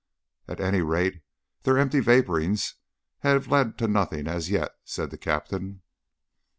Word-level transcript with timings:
"At 0.47 0.59
any 0.59 0.81
rate 0.81 1.21
their 1.61 1.77
empty 1.77 1.99
vapourings 1.99 2.73
have 3.19 3.45
led 3.49 3.77
to 3.77 3.87
nothing 3.87 4.27
as 4.27 4.49
yet," 4.49 4.71
said 4.83 5.11
the 5.11 5.17
Captain. 5.19 5.83